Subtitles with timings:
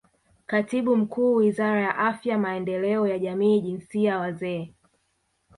[0.45, 4.73] Katibu Mkuu Wizara ya Afya Maendeleo ya Jamii Jinsia Wazee